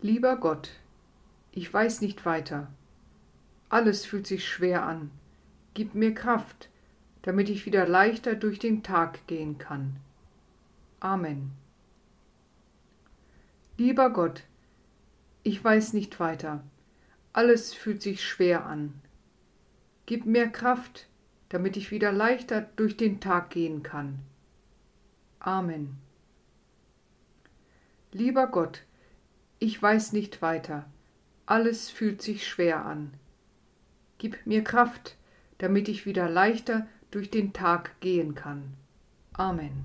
[0.00, 0.70] Lieber Gott,
[1.50, 2.68] ich weiß nicht weiter.
[3.68, 5.10] Alles fühlt sich schwer an.
[5.74, 6.68] Gib mir Kraft,
[7.22, 9.96] damit ich wieder leichter durch den Tag gehen kann.
[11.00, 11.50] Amen.
[13.76, 14.44] Lieber Gott,
[15.42, 16.62] ich weiß nicht weiter.
[17.32, 19.00] Alles fühlt sich schwer an.
[20.06, 21.08] Gib mir Kraft,
[21.48, 24.20] damit ich wieder leichter durch den Tag gehen kann.
[25.40, 25.98] Amen.
[28.12, 28.84] Lieber Gott,
[29.58, 30.86] ich weiß nicht weiter.
[31.46, 33.14] Alles fühlt sich schwer an.
[34.18, 35.16] Gib mir Kraft,
[35.58, 38.74] damit ich wieder leichter durch den Tag gehen kann.
[39.32, 39.84] Amen.